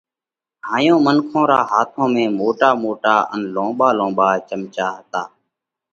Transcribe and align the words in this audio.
هائيون 0.69 0.99
منکون 1.05 1.43
رون 1.49 1.63
هاٿون 1.71 2.07
۾ 2.21 2.23
موٽا 2.39 2.69
موٽا 2.83 3.15
ان 3.33 3.41
لونٻا 3.53 3.87
لونٻا 3.99 4.27
چمچا 4.47 4.87
هتا 4.97 5.21